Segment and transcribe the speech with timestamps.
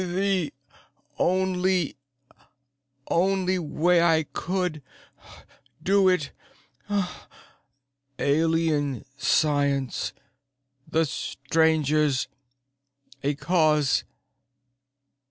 [0.01, 0.51] The
[1.19, 1.95] only
[3.07, 4.81] only way I could
[5.83, 6.31] do it
[8.17, 10.13] Alien science
[10.87, 12.27] the Strangers
[13.21, 14.03] a cause.